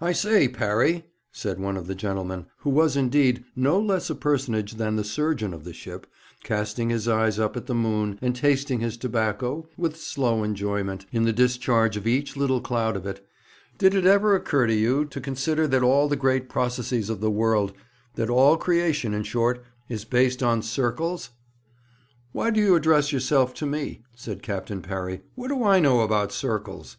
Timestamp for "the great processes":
16.08-17.08